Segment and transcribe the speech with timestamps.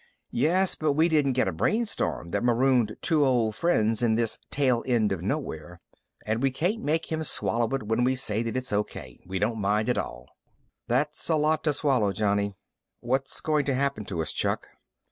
[0.31, 4.83] "Yes, but we didn't get a brainstorm that marooned two old friends in this tail
[4.87, 5.79] end of nowhere.
[6.25, 9.61] And we can't make him swallow it when we say that it's okay, we don't
[9.61, 10.25] mind at all."
[10.87, 12.55] "That's a lot to swallow, Johnny."
[12.99, 14.69] "What's going to happen to us, Chuck?"